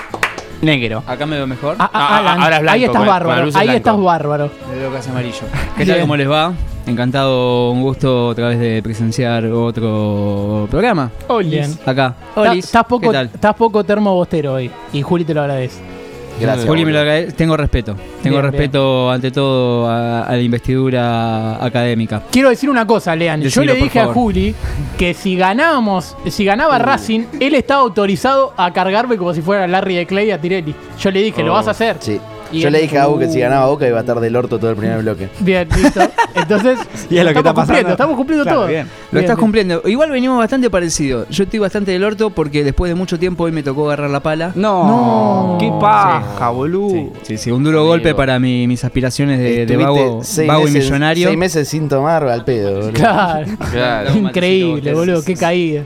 [0.63, 1.03] Negro.
[1.07, 1.77] Acá me veo mejor.
[1.79, 3.43] Ah, ah, Alan, ahora es blanco, ahí estás con- bárbaro.
[3.45, 3.73] Ahí blanco.
[3.73, 4.51] estás bárbaro.
[4.71, 5.41] Me veo casi amarillo.
[5.77, 5.89] ¿Qué Bien.
[5.97, 6.01] tal?
[6.01, 6.53] ¿Cómo les va?
[6.87, 11.11] Encantado, un gusto otra vez de presenciar otro programa.
[11.45, 11.77] Bien.
[11.85, 12.15] Acá.
[12.55, 13.13] Estás poco,
[13.59, 14.71] poco termobostero hoy.
[14.93, 15.96] Y Juli te lo agradece.
[16.41, 16.67] Gracias.
[16.67, 17.33] Juli, me lo agradece.
[17.33, 17.97] Tengo respeto.
[18.23, 22.23] Tengo Bien, respeto ante todo a, a la investidura académica.
[22.31, 23.41] Quiero decir una cosa, Lean.
[23.41, 24.07] Yo Decilo, le por dije a.
[24.07, 24.55] Juli
[24.99, 29.97] que si ganábamos, si ganaba Racing, él estaba autorizado a cargarme como si fuera Larry
[29.97, 30.75] de Clay a Tirelli.
[31.01, 31.97] Yo le dije, lo vas a hacer.
[32.01, 32.21] Sí.
[32.61, 34.71] Yo le dije a Abu que si ganaba Boca iba a estar del orto todo
[34.71, 35.29] el primer bloque.
[35.41, 36.01] Bien, listo.
[36.35, 36.79] Entonces,
[37.11, 37.67] Y es lo que estamos está pasando.
[37.67, 38.69] cumpliendo, estamos cumpliendo Claro, todo.
[38.69, 38.87] bien.
[38.87, 39.41] Lo Bien, estás bien.
[39.41, 39.83] cumpliendo.
[39.87, 41.27] Igual venimos bastante parecido.
[41.31, 44.21] Yo estoy bastante del orto porque después de mucho tiempo hoy me tocó agarrar la
[44.21, 44.53] pala.
[44.55, 45.59] No, No.
[45.59, 46.91] qué paja, boludo.
[46.91, 50.67] Sí, sí, sí, un duro golpe para mi- mis aspiraciones de, de vago, seis vago
[50.69, 51.29] y millonario.
[51.29, 52.75] Seis meses sin tomar al pedo.
[52.77, 52.93] boludo.
[52.93, 53.47] Claro.
[53.73, 54.15] Claro.
[54.17, 55.23] Increíble, boludo.
[55.23, 55.83] Qué caída.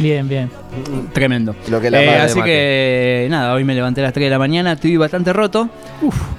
[0.00, 0.50] Bien, bien.
[1.12, 1.54] Tremendo.
[1.68, 4.38] Lo que la Eh, así que nada, hoy me levanté a las 3 de la
[4.38, 5.68] mañana, estoy bastante roto.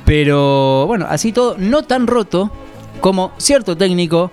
[0.06, 2.52] Pero bueno, así todo, no tan roto
[3.02, 4.32] como cierto técnico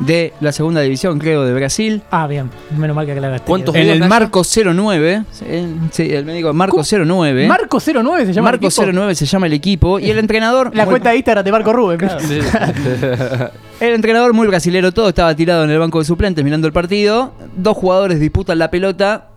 [0.00, 2.02] de la segunda división, creo, de Brasil.
[2.10, 2.50] Ah, bien.
[2.76, 3.46] Menos mal que aclaraste.
[3.46, 4.06] ¿Cuántos En el?
[4.06, 5.24] Marco 09.
[5.30, 5.44] Sí,
[5.90, 7.46] sí, el médico Marco 09.
[7.48, 8.50] Marco 09 se llama.
[8.50, 8.82] el Marco equipo?
[8.92, 9.98] 09 se llama el equipo.
[9.98, 10.70] Y el entrenador.
[10.74, 11.98] La muy- cuenta de Instagram de Marco Rubén.
[13.80, 17.32] El entrenador muy brasilero todo estaba tirado en el banco de suplentes mirando el partido.
[17.56, 19.28] Dos jugadores disputan la pelota.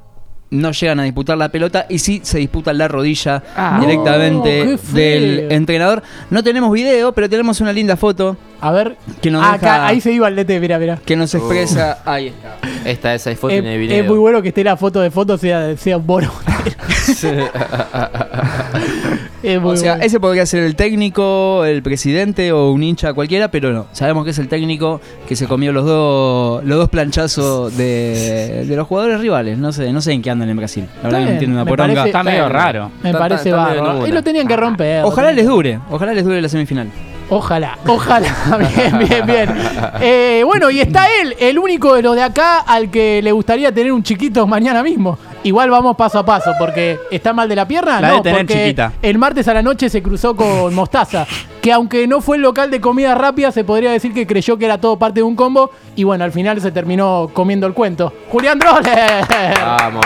[0.51, 3.77] No llegan a disputar la pelota y sí se disputan la rodilla Ah.
[3.79, 6.01] No, directamente del entrenador.
[6.31, 8.97] No tenemos video, pero tenemos una linda foto A ver.
[9.21, 10.97] que nos, Ah, acá, deja- ahí se iba el DT, mira, mira.
[11.05, 11.99] que nos expresa.
[12.05, 12.57] Ahí está.
[12.89, 14.03] Esta esa foto Es, en el es video.
[14.05, 16.31] muy bueno que esté la foto de foto sea, sea un bono.
[19.43, 20.05] es muy O sea, bueno.
[20.05, 23.87] ese podría ser el técnico, el presidente o un hincha cualquiera, pero no.
[23.91, 28.75] Sabemos que es el técnico que se comió los dos los dos planchazos de, de
[28.75, 29.57] los jugadores rivales.
[29.57, 30.85] No sé, no sé en qué andan en Brasil.
[30.97, 31.93] La verdad que no entiendo una me poronga.
[31.93, 32.91] parece- Está medio raro.
[33.03, 34.07] Me Está- parece está medio bárbaro.
[34.07, 35.03] Y lo tenían que romper.
[35.05, 36.89] Ojalá les dure, ojalá les dure la semifinal.
[37.31, 38.27] Ojalá, ojalá.
[38.75, 39.49] Bien, bien, bien.
[40.01, 43.71] Eh, bueno, y está él, el único de los de acá al que le gustaría
[43.71, 45.19] tener un chiquito mañana mismo.
[45.43, 48.01] Igual vamos paso a paso, porque está mal de la pierna.
[48.01, 48.91] La no, debe tener porque chiquita.
[49.01, 51.25] el martes a la noche se cruzó con Mostaza,
[51.61, 54.65] que aunque no fue el local de comida rápida, se podría decir que creyó que
[54.65, 55.71] era todo parte de un combo.
[55.95, 58.11] Y bueno, al final se terminó comiendo el cuento.
[58.29, 59.25] Julián Droles.
[59.61, 60.05] Vamos.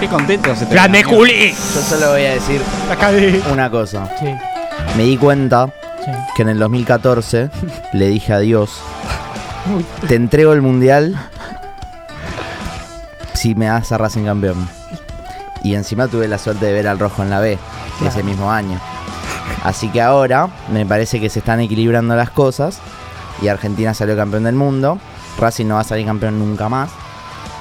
[0.00, 1.02] Qué contento se te Grande.
[1.02, 1.50] Juli.
[1.50, 2.60] Yo solo voy a decir
[3.10, 4.08] de- una cosa.
[4.18, 4.26] Sí,
[4.96, 5.66] Me di cuenta
[6.04, 6.10] sí.
[6.36, 7.50] que en el 2014
[7.92, 8.80] le dije adiós.
[10.06, 11.18] Te entrego el mundial
[13.34, 14.68] si me das a Racing campeón.
[15.62, 17.58] Y encima tuve la suerte de ver al rojo en la B
[18.06, 18.80] ese mismo año.
[19.64, 22.78] Así que ahora me parece que se están equilibrando las cosas.
[23.42, 24.98] Y Argentina salió campeón del mundo.
[25.38, 26.90] Racing no va a salir campeón nunca más.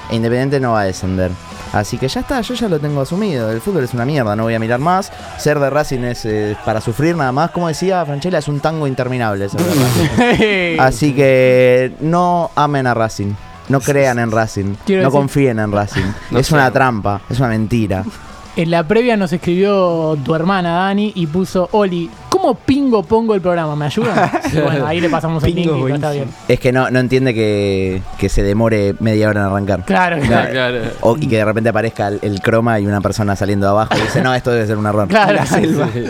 [0.10, 1.32] E Independiente no va a descender.
[1.74, 3.52] Así que ya está, yo ya lo tengo asumido.
[3.52, 5.12] El fútbol es una mierda, no voy a mirar más.
[5.38, 7.52] Ser de Racing es eh, para sufrir nada más.
[7.52, 9.48] Como decía Franchella, es un tango interminable.
[10.80, 13.34] Así que no amen a Racing.
[13.70, 14.76] No crean en Racing.
[14.86, 16.06] Quiero no decir- confíen en Racing.
[16.32, 16.54] No es sé.
[16.56, 18.04] una trampa, es una mentira.
[18.56, 23.42] En la previa nos escribió tu hermana Dani y puso Oli, ¿cómo pingo pongo el
[23.42, 23.76] programa?
[23.76, 24.32] ¿Me ayudan?
[24.54, 26.30] Y bueno, ahí le pasamos el link Pingo y está bien.
[26.48, 29.84] Es que no, no entiende que, que se demore media hora en arrancar.
[29.86, 30.52] Claro, claro.
[30.52, 30.80] Claro.
[31.02, 33.94] O, y que de repente aparezca el, el croma y una persona saliendo de abajo
[33.98, 35.08] y dice, no, esto debe ser un error.
[35.08, 35.40] Claro,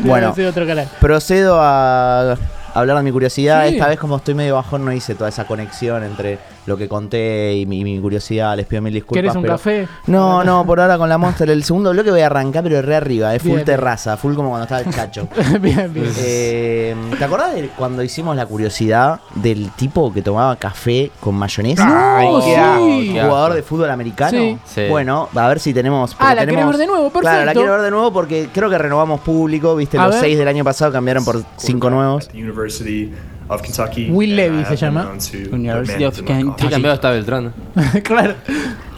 [0.03, 0.33] Bueno.
[0.33, 0.87] Bueno, otro canal.
[0.99, 2.35] Procedo a
[2.73, 3.67] hablar de mi curiosidad.
[3.67, 3.75] Sí.
[3.75, 7.55] Esta vez como estoy medio bajón no hice toda esa conexión entre lo que conté
[7.55, 8.55] y mi, mi curiosidad.
[8.55, 9.21] Les pido mil disculpas.
[9.21, 9.87] ¿Quieres un pero- café?
[10.05, 11.49] No, no, por ahora con la Monster.
[11.49, 13.33] El segundo bloque voy a arrancar, pero re arriba.
[13.33, 13.65] Es full Bien, bien.
[13.65, 15.27] terraza, full como cuando estaba el chacho.
[15.61, 16.11] bien, bien.
[16.19, 21.85] Eh, ¿Te acordás de cuando hicimos la curiosidad del tipo que tomaba café con mayonesa?
[22.21, 22.55] No, qué
[23.13, 23.17] sí.
[23.19, 24.31] Jugador de fútbol americano.
[24.37, 24.57] Sí.
[24.65, 24.81] Sí.
[24.89, 26.15] Bueno, a ver si tenemos.
[26.19, 27.09] Ah, ¿la tenemos- ver de nuevo?
[27.11, 27.59] Claro, la Perfecto.
[27.61, 29.75] quiero ver de nuevo porque creo que renovamos público.
[29.75, 30.21] Viste, A los ver.
[30.25, 32.29] seis del año pasado cambiaron por cinco nuevos.
[33.49, 34.09] Of Kentucky.
[34.09, 35.11] Will Levy se llama.
[35.51, 36.63] University of Kentucky.
[36.65, 37.53] Qué cambiado está Beltrán.
[38.03, 38.35] claro.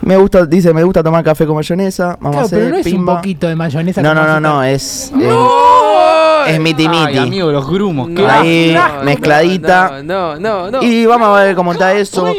[0.01, 2.17] Me gusta, dice, me gusta tomar café con mayonesa.
[2.19, 4.01] Vamos a Claro, hacer pero no es un poquito de mayonesa.
[4.01, 4.41] No, con no, no, azúcar.
[4.41, 5.11] no, es.
[6.47, 7.17] eh, es miti Ay, miti.
[7.19, 8.09] amigo, los grumos.
[8.15, 10.01] qué Ahí, no, mezcladita.
[10.03, 10.81] No, no, no.
[10.81, 12.25] Y vamos a ver cómo está eso.
[12.25, 12.31] No,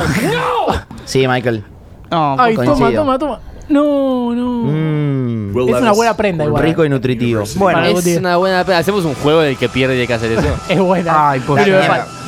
[0.00, 0.74] no.
[1.04, 1.64] Sí, Michael.
[2.10, 3.40] No, Ay, toma, toma, toma.
[3.72, 4.64] No, no.
[4.64, 6.62] Mm, Es una buena prenda igual.
[6.62, 7.44] rico y nutritivo.
[7.56, 8.60] Bueno, Es una buena.
[8.60, 10.56] Hacemos un juego del que pierde y hay que hacer eso.
[10.68, 11.30] Es buena.
[11.30, 11.78] Ay, por Pero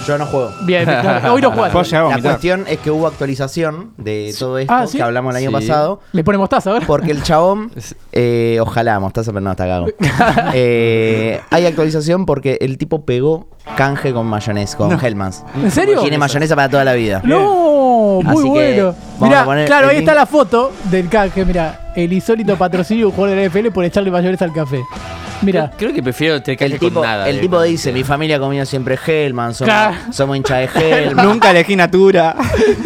[0.06, 0.52] Yo no juego.
[0.62, 0.88] Bien,
[1.30, 4.98] hoy no a La cuestión es que hubo actualización de todo esto Ah, ¿sí?
[4.98, 5.66] que hablamos el año Sí.
[5.66, 6.00] pasado.
[6.12, 6.86] Le pone mostaza ahora.
[6.86, 7.70] Porque el chabón,
[8.12, 9.86] eh, ojalá, mostaza, pero no, está cagado.
[10.54, 15.42] Eh, hay actualización porque el tipo pegó canje con mayonesa, con Hellmann's.
[15.62, 16.00] ¿En serio?
[16.00, 17.20] Tiene mayonesa para toda la vida.
[17.24, 18.94] No, muy Así que bueno.
[19.18, 22.56] vamos a Mirá, poner claro, el ahí está la foto del canje, mira, el insólito
[22.56, 24.82] patrocinio de un jugador de la NFL por echarle mayonesa al café.
[25.42, 27.28] Mira, Creo que prefiero tener que El tipo, con nada.
[27.28, 29.96] el tipo dice, mi familia comía siempre Hellman, somos, Claro.
[30.10, 31.26] somos hincha de Hellman.
[31.28, 32.34] Nunca elegí Natura.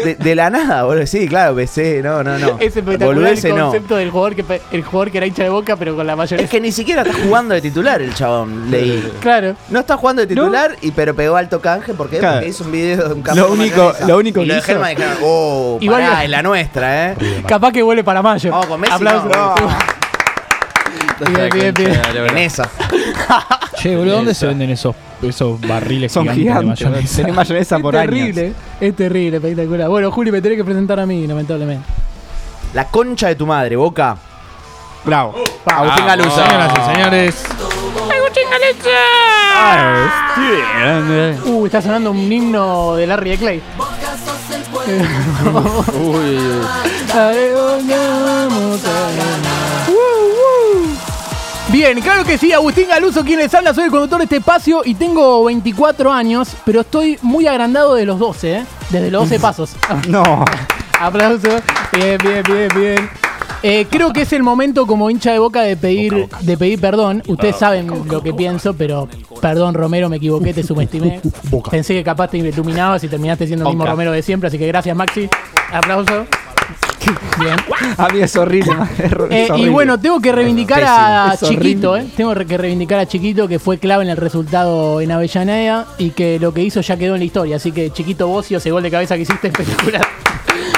[0.04, 1.06] de, de la nada, boludo.
[1.06, 2.56] Sí, claro, PC, no, no, no.
[2.58, 3.64] es espectacular el Boludeces no.
[3.66, 6.44] concepto del jugador que el jugador que era hincha de boca, pero con la mayonesa.
[6.44, 9.12] Es que ni siquiera está jugando de titular el chabón, leí.
[9.20, 9.54] Claro.
[9.70, 12.36] No está jugando de titular, y pero pegó alto canje porque, Claro.
[12.36, 14.72] porque hizo un video de un campo Lo único- lo único y lo que de
[14.72, 17.16] Hellman oh, Igual- pará, es la nuestra, eh.
[17.46, 18.50] Capaz que vuelve para mayo.
[18.50, 19.30] Vamos con Messi, Aplausos.
[19.36, 19.54] no.
[21.20, 22.00] Bien, bien, bien.
[22.30, 22.68] En esa.
[23.78, 26.78] Che, boludo, ¿dónde se venden esos, esos barriles Son gigantes, gigantes.
[26.80, 27.16] de mayonesa?
[27.16, 28.10] Tenés mayonesa Es por años.
[28.10, 29.88] terrible, es terrible, espectacular.
[29.88, 31.84] Bueno, Juli, me tenés que presentar a mí, lamentablemente.
[32.74, 34.16] La concha de tu madre, Boca.
[35.04, 35.34] Bravo.
[35.64, 36.06] Agustín.
[36.06, 36.30] Galuso.
[36.44, 37.44] Señoras y señores,
[41.46, 43.58] Uh, está sonando un himno de Larry de Clay.
[51.70, 54.80] Bien, claro que sí, Agustín Galuso, quien les habla, soy el conductor de este espacio
[54.86, 58.64] y tengo 24 años, pero estoy muy agrandado de los 12, ¿eh?
[58.88, 59.76] Desde los 12 pasos.
[60.08, 60.44] No.
[61.00, 61.62] Aplausos.
[61.92, 63.10] Bien, bien, bien, bien.
[63.62, 67.22] Eh, creo que es el momento como hincha de boca de pedir, de pedir perdón.
[67.26, 69.08] Ustedes saben lo que pienso, pero
[69.40, 71.20] perdón, Romero, me equivoqué, te subestimé.
[71.70, 73.84] Pensé que capaz te iluminabas y terminaste siendo el mismo.
[73.84, 75.28] Romero de siempre, así que gracias, Maxi.
[75.72, 76.26] Aplauso.
[77.38, 77.56] Bien.
[77.96, 78.72] A mí es horrible.
[78.98, 81.96] es Eh, y bueno, tengo que reivindicar a Chiquito.
[81.96, 82.06] ¿eh?
[82.16, 86.38] Tengo que reivindicar a Chiquito que fue clave en el resultado en Avellaneda y que
[86.38, 87.56] lo que hizo ya quedó en la historia.
[87.56, 90.06] Así que Chiquito Bocio, ese gol de cabeza que hiciste espectacular.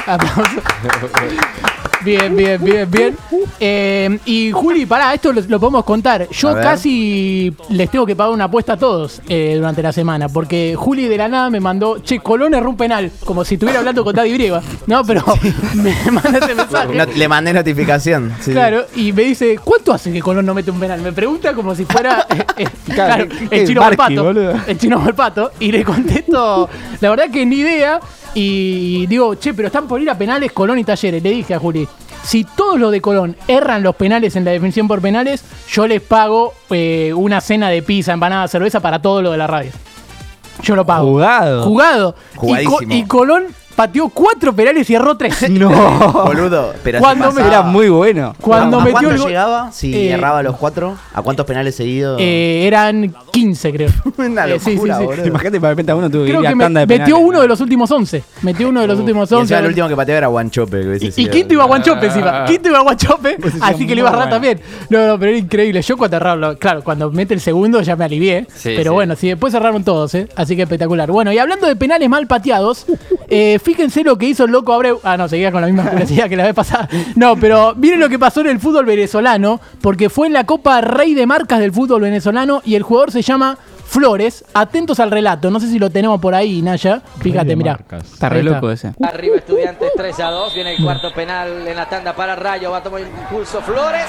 [0.06, 0.62] Aplausos.
[2.04, 3.16] Bien, bien, bien, bien.
[3.58, 6.26] Eh, y Juli, pará, esto lo, lo podemos contar.
[6.30, 10.74] Yo casi les tengo que pagar una apuesta a todos eh, durante la semana, porque
[10.76, 14.02] Juli de la nada me mandó, che, Colón erró un penal, como si estuviera hablando
[14.02, 14.62] con Daddy Brieva.
[14.86, 15.22] No, pero
[15.74, 16.94] me manda ese mensaje.
[16.94, 18.32] No- le mandé notificación.
[18.40, 18.52] sí.
[18.52, 21.00] Claro, y me dice, ¿cuánto hace que Colón no mete un penal?
[21.02, 24.24] Me pregunta como si fuera eh, eh, claro, ¿qué- el chino Barqui, Malpato.
[24.24, 24.54] boludo?
[24.66, 25.52] El chino Malpato.
[25.60, 26.68] Y le contesto,
[27.00, 28.00] la verdad que ni idea.
[28.34, 31.22] Y digo, che, pero están por ir a penales Colón y Talleres.
[31.22, 31.86] Le dije a Juli,
[32.22, 36.00] si todos los de Colón erran los penales en la definición por penales, yo les
[36.00, 39.72] pago eh, una cena de pizza, empanada, cerveza para todo lo de la radio.
[40.62, 41.06] Yo lo pago.
[41.06, 41.62] Jugado.
[41.64, 42.14] Jugado.
[42.42, 43.46] Y, Co- y Colón
[43.80, 45.48] pateó cuatro penales y erró tres.
[45.50, 45.70] No.
[46.24, 47.46] Boludo, pero Cuando me-.
[47.46, 48.34] Era muy bueno.
[48.40, 49.72] Cuando ¿A metió cuánto el llegaba?
[49.72, 50.96] Si Eh, erraba los cuatro.
[51.14, 52.18] ¿A cuántos penales seguidos?
[52.20, 53.88] Eh, eran 15, creo.
[54.18, 55.06] Una Eh, sí, locura, sí, sí.
[55.06, 55.26] boludo.
[55.26, 57.04] Imagínate para repente a uno tuvo que Creo ir a que me- tanda de metió
[57.06, 57.24] penales.
[57.28, 58.22] uno de los últimos 11.
[58.42, 59.42] Metió uno de los últimos Y 11.
[59.44, 60.98] encima el último que pateaba era Guanchope.
[61.00, 62.44] Y, y quinto iba a Guanchope encima.
[62.44, 63.36] Quinto iba a Guanchope.
[63.38, 64.60] Posición Así que le iba a errar también.
[64.90, 65.80] No, no, pero era increíble.
[65.82, 68.46] Yo cuando erraron, claro, cuando mete el segundo ya me alivié.
[68.54, 68.94] Sí, pero sí.
[68.94, 70.28] bueno, sí, después cerraron todos, ¿eh?
[70.36, 71.10] Así que espectacular.
[71.10, 72.84] Bueno, y hablando de penales mal pateados,
[73.28, 74.98] eh, fíjense lo que hizo el loco Abreu.
[75.04, 76.88] Ah, no, seguía con la misma curiosidad que la vez pasada.
[77.14, 80.80] No, pero miren lo que pasó en el fútbol venezolano, porque fue en la Copa
[80.80, 83.58] Rey de Marcas del fútbol venezolano y el jugador se llama
[83.90, 84.44] Flores.
[84.54, 85.50] Atentos al relato.
[85.50, 87.02] No sé si lo tenemos por ahí, Naya.
[87.20, 87.76] Fíjate, mirá.
[88.00, 88.92] Está re loco ese.
[89.02, 90.54] Arriba Estudiantes 3 a 2.
[90.54, 92.70] Viene el cuarto penal en la tanda para Rayo.
[92.70, 94.06] Va a tomar impulso Flores.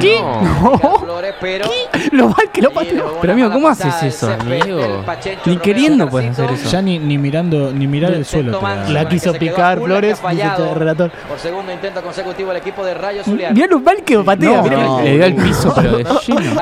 [0.00, 0.22] ¿Qué?
[0.22, 1.68] Marca Flores, pero.
[2.12, 3.18] Lo mal que lo pateó.
[3.20, 5.04] Pero, amigo, ¿cómo haces eso, amigo?
[5.44, 6.70] Ni queriendo puedes hacer eso.
[6.70, 8.60] Ya ni, ni mirando ni mirar el suelo.
[8.88, 11.10] La quiso picar Flores, dice este relator.
[11.28, 13.54] Por segundo intento consecutivo el equipo de Rayo Zuliano.
[13.56, 14.56] Mirá lo mal que patea.
[14.58, 14.76] No, mirá.
[14.84, 16.04] no, le dio al piso, pero de.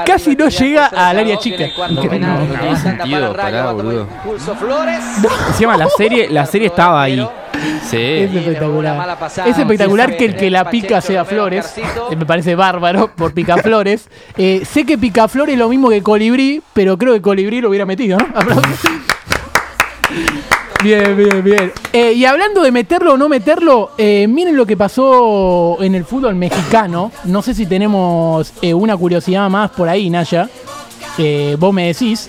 [0.06, 1.66] Casi no llega al área chica.
[2.54, 4.06] No, tiene sentido, pará, boludo.
[4.58, 5.04] Flores.
[5.48, 7.26] Encima la serie, la serie estaba ahí.
[7.88, 7.96] Sí.
[7.96, 9.18] Es espectacular.
[9.46, 11.74] Es espectacular que el que la pica sea Flores.
[11.78, 14.08] Eh, Me parece bárbaro por Picaflores.
[14.36, 17.86] Eh, sé que Picaflores es lo mismo que Colibrí, pero creo que Colibrí lo hubiera
[17.86, 18.26] metido, ¿no?
[20.84, 21.72] Bien, bien, bien.
[21.94, 26.04] Eh, y hablando de meterlo o no meterlo, eh, miren lo que pasó en el
[26.04, 27.10] fútbol mexicano.
[27.24, 30.46] No sé si tenemos eh, una curiosidad más por ahí, Naya.
[31.18, 32.28] Eh, vos me decís.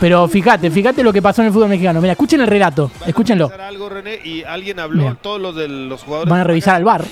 [0.00, 2.00] Pero fíjate, fíjate lo que pasó en el fútbol mexicano.
[2.00, 2.90] Mira, escuchen el relato.
[3.06, 3.50] Escúchenlo.
[3.60, 5.14] algo, René, y alguien habló, Mira.
[5.20, 6.30] todos los de los jugadores.
[6.30, 7.04] Van a revisar al bar.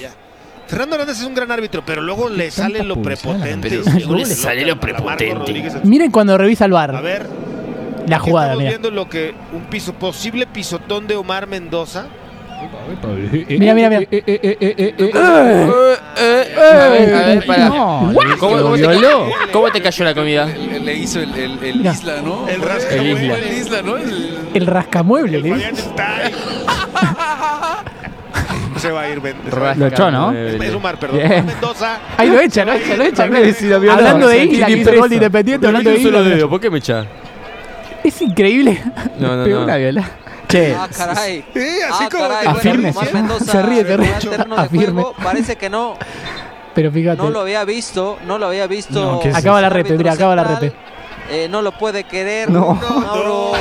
[0.67, 3.71] Fernando Hernández es un gran árbitro, pero luego le sale lo prepotente.
[3.71, 5.73] Luego le le sale lo a prepotente.
[5.85, 7.03] Miren cuando revisa el A bar.
[7.03, 7.27] ver,
[8.09, 8.71] La jugada, estamos mira.
[8.71, 12.07] viendo lo que un piso posible pisotón de Omar Mendoza.
[13.49, 14.01] Mira, mira, mira.
[14.01, 14.03] A
[16.91, 17.69] ver, a ver, pará.
[17.69, 20.45] No, ¿Cómo, cómo te ca- ¿Cómo te cayó la comida?
[20.53, 21.93] El, el le hizo el, el, el Mira.
[21.93, 22.49] Isla, ¿no?
[22.49, 23.13] El El rascamueble.
[23.25, 23.39] Isla.
[23.39, 23.97] El Isla, ¿no?
[23.97, 25.55] El- El rascamueble, le.
[28.77, 29.57] Se va a ir Mendoza.
[29.57, 30.33] Rasca- Lo echó, ¿no?
[30.33, 31.19] Es, un mar, perdón.
[31.19, 31.47] Bien.
[31.47, 31.99] Mendoza.
[32.19, 33.17] Ahí lo echa, lo echa, lo echa.
[33.25, 35.15] También si lo vio, Hablando no, de Isla, que hizo el gol de.
[35.17, 36.49] Independiente, hablando de Isla.
[36.49, 37.07] ¿por qué me echás?
[38.03, 38.83] Es increíble.
[39.19, 39.65] No, no, Pegó no.
[39.65, 40.05] una viola.
[40.55, 41.45] Che, Ah, caray.
[41.53, 42.47] Sí, así Ah, como caray.
[42.47, 42.91] Afirme.
[42.91, 44.15] Omar Mendoza Se ríe, se ríe.
[44.57, 45.03] Afirme.
[45.03, 45.97] juego, Parece que no,
[46.75, 47.21] pero fíjate.
[47.23, 49.01] no lo había visto, no lo había visto.
[49.01, 50.73] No, ¿qué es Acaba la repe, mira, acaba la repe.
[51.31, 52.51] Eh, no lo puede querer.
[52.51, 52.75] No.
[52.75, 53.53] Mauro.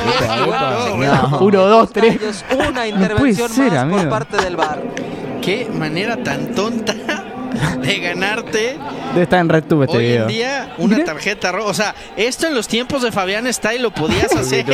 [0.45, 0.97] no,
[1.29, 1.39] no.
[1.39, 2.43] Uno, dos, tres.
[2.69, 3.99] Una intervención ser, más amigo.
[4.01, 4.81] por parte del VAR.
[5.41, 6.93] Qué manera tan tonta
[7.81, 8.77] de ganarte
[9.13, 10.21] Debe estar en RedTube este hoy video.
[10.23, 11.05] en día una Mira.
[11.05, 11.69] tarjeta roja.
[11.69, 14.65] O sea, esto en los tiempos de Fabián está y lo podías hacer.
[14.67, 14.73] no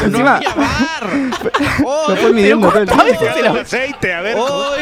[0.00, 1.10] Encima- había VAR.
[2.08, 4.36] Lo fue midiendo todo el ¿Cuántas veces se El lo aceite, a ver.
[4.36, 4.80] Hoy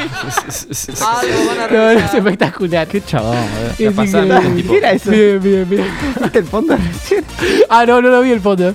[1.01, 2.17] Algo van a No, no, es revisar.
[2.19, 2.87] espectacular.
[2.87, 3.91] Qué chabón, boludo.
[3.91, 4.65] Es pasando, increíble.
[4.71, 5.11] ¿Qué era eso?
[5.11, 5.87] Bien, bien, bien.
[6.21, 7.25] ¿Viste el fondo recién?
[7.69, 8.75] Ah, no, no lo vi el fondo.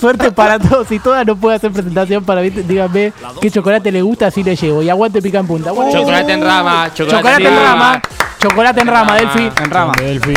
[0.00, 1.26] Suerte para todos y todas.
[1.26, 4.82] No puedo hacer presentación para díganme qué chocolate le gusta, así le llevo.
[4.82, 5.70] Y aguante pica en punta.
[5.70, 5.96] Aguante.
[5.98, 8.02] Chocolate en rama, chocolate, Chocolate en rama.
[8.48, 9.50] Chocolate en rama, Delphi.
[9.64, 9.92] En rama.
[9.98, 10.34] Delphi.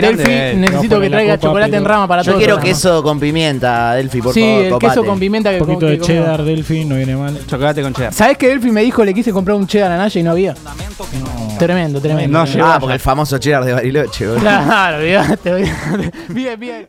[0.00, 0.60] Delphi, él.
[0.60, 2.38] necesito que traiga chocolate en rama para Yo todos.
[2.40, 2.82] quiero los programas.
[2.82, 4.86] queso con pimienta, Delphi, por Sí, favor, el copate.
[4.94, 7.38] queso con pimienta que Un poquito de cheddar, Delphi, no viene mal.
[7.46, 8.12] Chocolate con cheddar.
[8.12, 10.54] ¿Sabés que Delphi me dijo le quise comprar un cheddar a Naya y no había?
[11.58, 12.44] Tremendo, tremendo.
[12.44, 14.40] No Ah, porque el famoso cheddar de Bariloche, boludo.
[14.40, 15.72] Claro, olvidate.
[16.28, 16.88] Bien, bien.